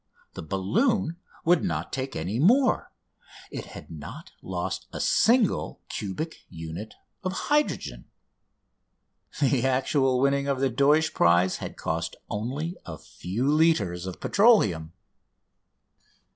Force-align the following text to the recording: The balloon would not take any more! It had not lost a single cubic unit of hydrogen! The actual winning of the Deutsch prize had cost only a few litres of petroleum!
The 0.33 0.41
balloon 0.41 1.17
would 1.45 1.63
not 1.63 1.93
take 1.93 2.15
any 2.15 2.39
more! 2.39 2.91
It 3.51 3.65
had 3.65 3.91
not 3.91 4.31
lost 4.41 4.87
a 4.91 4.99
single 4.99 5.79
cubic 5.89 6.47
unit 6.49 6.95
of 7.23 7.33
hydrogen! 7.51 8.05
The 9.39 9.63
actual 9.63 10.19
winning 10.19 10.47
of 10.47 10.59
the 10.59 10.71
Deutsch 10.71 11.13
prize 11.13 11.57
had 11.57 11.77
cost 11.77 12.15
only 12.31 12.75
a 12.83 12.97
few 12.97 13.47
litres 13.47 14.07
of 14.07 14.19
petroleum! 14.19 14.93